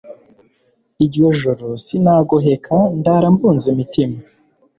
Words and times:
iryo 1.03 1.27
joro 1.39 1.67
sinagoheka 1.83 2.75
ndara 2.99 3.27
mbunza 3.33 3.65
imitima 3.73 4.17